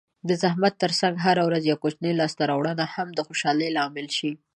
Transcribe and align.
د 0.27 0.29
زحمت 0.41 0.73
ترڅنګ 0.83 1.13
هره 1.25 1.43
ورځ 1.47 1.63
یوه 1.65 1.81
کوچنۍ 1.83 2.11
لاسته 2.19 2.43
راوړنه 2.51 2.85
هم 2.95 3.07
د 3.13 3.19
خوشحالۍ 3.27 3.69
لامل 3.77 4.07
شي. 4.17 4.31